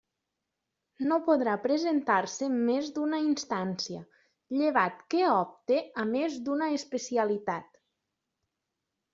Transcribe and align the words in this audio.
No 1.09 1.17
podrà 1.27 1.51
presentar-se 1.65 2.47
més 2.69 2.89
d'una 2.95 3.19
instància, 3.25 4.01
llevat 4.63 5.05
que 5.15 5.21
opte 5.35 5.79
a 6.05 6.07
més 6.15 6.41
d'una 6.49 6.73
especialitat. 6.83 7.83